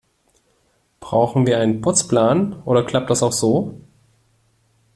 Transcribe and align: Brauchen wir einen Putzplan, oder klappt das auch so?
Brauchen 0.99 1.45
wir 1.45 1.59
einen 1.59 1.79
Putzplan, 1.81 2.63
oder 2.63 2.83
klappt 2.83 3.11
das 3.11 3.21
auch 3.21 3.31
so? 3.33 3.79